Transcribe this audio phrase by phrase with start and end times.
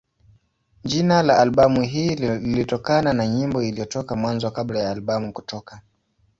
[0.83, 5.81] Jina la albamu hii lilitokana na nyimbo iliyotoka Mwanzo kabla ya albamu kutoka.